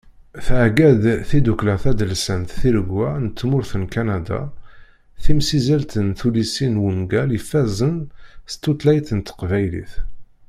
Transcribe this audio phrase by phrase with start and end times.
[0.45, 4.41] Thegga-d tiddukla tadelsant Tiregwa n tmurt n Kanada
[5.23, 7.95] timsizzelt n tullisin d wungal ifazen
[8.51, 9.93] s tutlayt n teqbaylit